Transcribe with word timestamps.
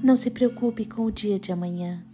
Não 0.00 0.14
se 0.14 0.30
preocupe 0.30 0.86
com 0.86 1.06
o 1.06 1.10
dia 1.10 1.40
de 1.40 1.50
amanhã. 1.50 2.04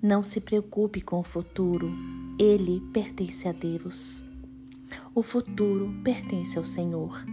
Não 0.00 0.22
se 0.22 0.40
preocupe 0.40 1.00
com 1.00 1.18
o 1.18 1.24
futuro. 1.24 1.92
Ele 2.38 2.80
pertence 2.92 3.48
a 3.48 3.52
Deus. 3.52 4.24
O 5.12 5.20
futuro 5.20 5.92
pertence 6.04 6.56
ao 6.56 6.64
Senhor. 6.64 7.24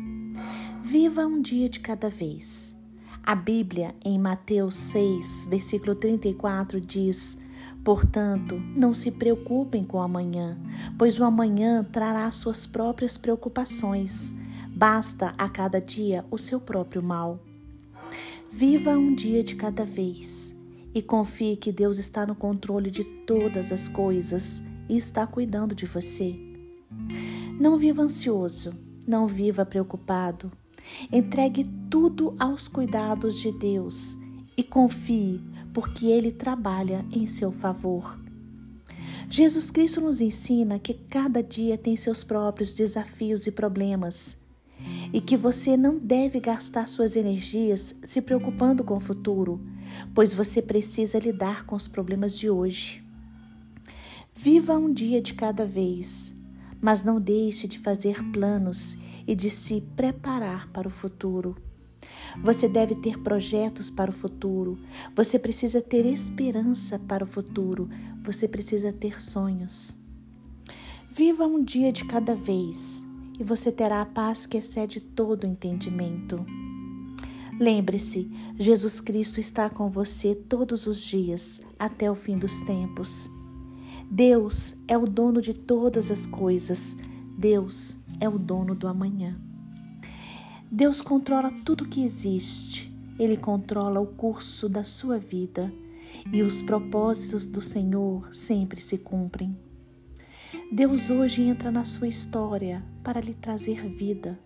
Viva 0.83 1.27
um 1.27 1.39
dia 1.39 1.69
de 1.69 1.79
cada 1.79 2.09
vez. 2.09 2.75
A 3.21 3.35
Bíblia, 3.35 3.93
em 4.03 4.17
Mateus 4.17 4.73
6, 4.75 5.45
versículo 5.47 5.93
34, 5.93 6.81
diz: 6.81 7.37
Portanto, 7.83 8.59
não 8.75 8.95
se 8.95 9.11
preocupem 9.11 9.83
com 9.83 9.97
o 9.97 10.01
amanhã, 10.01 10.57
pois 10.97 11.19
o 11.19 11.23
amanhã 11.23 11.83
trará 11.83 12.29
suas 12.31 12.65
próprias 12.65 13.19
preocupações. 13.19 14.33
Basta 14.67 15.35
a 15.37 15.47
cada 15.47 15.79
dia 15.79 16.25
o 16.31 16.39
seu 16.39 16.59
próprio 16.59 17.03
mal. 17.03 17.39
Viva 18.53 18.97
um 18.97 19.15
dia 19.15 19.41
de 19.41 19.55
cada 19.55 19.85
vez 19.85 20.53
e 20.93 21.01
confie 21.01 21.55
que 21.55 21.71
Deus 21.71 21.97
está 21.97 22.25
no 22.25 22.35
controle 22.35 22.91
de 22.91 23.05
todas 23.25 23.71
as 23.71 23.87
coisas 23.87 24.61
e 24.89 24.97
está 24.97 25.25
cuidando 25.25 25.73
de 25.73 25.85
você. 25.85 26.37
Não 27.57 27.77
viva 27.77 28.03
ansioso, 28.03 28.73
não 29.07 29.25
viva 29.25 29.65
preocupado. 29.65 30.51
Entregue 31.09 31.63
tudo 31.89 32.35
aos 32.37 32.67
cuidados 32.67 33.39
de 33.39 33.53
Deus 33.53 34.17
e 34.57 34.63
confie, 34.63 35.41
porque 35.73 36.07
Ele 36.07 36.29
trabalha 36.29 37.05
em 37.09 37.25
seu 37.25 37.53
favor. 37.53 38.19
Jesus 39.29 39.71
Cristo 39.71 40.01
nos 40.01 40.19
ensina 40.19 40.77
que 40.77 40.93
cada 40.93 41.41
dia 41.41 41.77
tem 41.77 41.95
seus 41.95 42.21
próprios 42.21 42.73
desafios 42.73 43.47
e 43.47 43.51
problemas 43.51 44.40
e 45.13 45.19
que 45.19 45.35
você 45.35 45.75
não 45.75 45.97
deve 45.97 46.39
gastar 46.39 46.87
suas 46.87 47.15
energias 47.15 47.95
se 48.03 48.21
preocupando 48.21 48.83
com 48.83 48.95
o 48.95 49.01
futuro, 49.01 49.61
pois 50.13 50.33
você 50.33 50.61
precisa 50.61 51.19
lidar 51.19 51.65
com 51.65 51.75
os 51.75 51.87
problemas 51.87 52.37
de 52.37 52.49
hoje. 52.49 53.03
Viva 54.33 54.77
um 54.77 54.91
dia 54.91 55.21
de 55.21 55.33
cada 55.33 55.65
vez, 55.65 56.33
mas 56.79 57.03
não 57.03 57.19
deixe 57.19 57.67
de 57.67 57.77
fazer 57.77 58.23
planos 58.31 58.97
e 59.27 59.35
de 59.35 59.49
se 59.49 59.81
preparar 59.95 60.69
para 60.69 60.87
o 60.87 60.91
futuro. 60.91 61.55
Você 62.41 62.67
deve 62.67 62.95
ter 62.95 63.19
projetos 63.19 63.91
para 63.91 64.09
o 64.09 64.13
futuro, 64.13 64.79
você 65.15 65.37
precisa 65.37 65.81
ter 65.81 66.05
esperança 66.05 66.97
para 66.97 67.23
o 67.23 67.27
futuro, 67.27 67.89
você 68.23 68.47
precisa 68.47 68.91
ter 68.91 69.21
sonhos. 69.21 69.99
Viva 71.09 71.45
um 71.45 71.61
dia 71.61 71.91
de 71.91 72.05
cada 72.05 72.33
vez 72.33 73.05
e 73.41 73.43
você 73.43 73.71
terá 73.71 74.03
a 74.03 74.05
paz 74.05 74.45
que 74.45 74.55
excede 74.55 75.01
todo 75.01 75.47
entendimento. 75.47 76.45
Lembre-se, 77.59 78.29
Jesus 78.55 78.99
Cristo 78.99 79.39
está 79.39 79.67
com 79.67 79.89
você 79.89 80.35
todos 80.35 80.85
os 80.85 81.01
dias, 81.01 81.59
até 81.79 82.09
o 82.11 82.13
fim 82.13 82.37
dos 82.37 82.61
tempos. 82.61 83.27
Deus 84.11 84.77
é 84.87 84.95
o 84.95 85.07
dono 85.07 85.41
de 85.41 85.55
todas 85.55 86.11
as 86.11 86.27
coisas. 86.27 86.95
Deus 87.35 87.97
é 88.19 88.29
o 88.29 88.37
dono 88.37 88.75
do 88.75 88.87
amanhã. 88.87 89.35
Deus 90.71 91.01
controla 91.01 91.51
tudo 91.65 91.87
que 91.87 92.03
existe. 92.03 92.93
Ele 93.17 93.37
controla 93.37 93.99
o 93.99 94.05
curso 94.05 94.69
da 94.69 94.83
sua 94.83 95.17
vida 95.17 95.73
e 96.31 96.43
os 96.43 96.61
propósitos 96.61 97.47
do 97.47 97.59
Senhor 97.59 98.35
sempre 98.35 98.79
se 98.79 98.99
cumprem. 98.99 99.57
Deus 100.69 101.09
hoje 101.09 101.43
entra 101.43 101.71
na 101.71 101.85
sua 101.85 102.09
história 102.09 102.83
para 103.01 103.21
lhe 103.21 103.33
trazer 103.33 103.87
vida. 103.87 104.37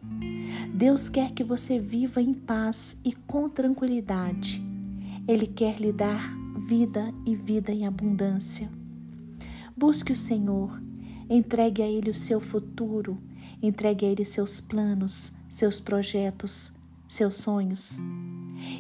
Deus 0.72 1.10
quer 1.10 1.32
que 1.32 1.44
você 1.44 1.80
viva 1.80 2.22
em 2.22 2.34
paz 2.34 2.96
e 3.04 3.12
com 3.12 3.50
tranquilidade. 3.50 4.64
Ele 5.28 5.48
quer 5.48 5.80
lhe 5.80 5.92
dar 5.92 6.32
vida 6.68 7.12
e 7.26 7.36
vida 7.36 7.72
em 7.72 7.88
abundância. 7.88 8.70
Busque 9.76 10.14
o 10.14 10.16
Senhor, 10.16 10.80
entregue 11.28 11.82
a 11.82 11.88
Ele 11.88 12.12
o 12.12 12.16
seu 12.16 12.40
futuro, 12.40 13.18
entregue 13.62 14.06
a 14.06 14.10
Ele 14.10 14.24
seus 14.24 14.62
planos, 14.62 15.34
seus 15.50 15.80
projetos, 15.80 16.72
seus 17.08 17.38
sonhos. 17.38 18.00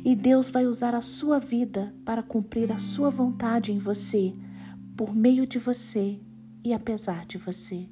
E 0.03 0.15
Deus 0.15 0.51
vai 0.51 0.67
usar 0.67 0.93
a 0.93 1.01
sua 1.01 1.39
vida 1.39 1.93
para 2.05 2.21
cumprir 2.21 2.71
a 2.71 2.77
sua 2.77 3.09
vontade 3.09 3.71
em 3.71 3.79
você, 3.79 4.33
por 4.95 5.15
meio 5.15 5.47
de 5.47 5.57
você 5.57 6.19
e 6.65 6.73
apesar 6.73 7.27
de 7.27 7.37
você. 7.37 7.87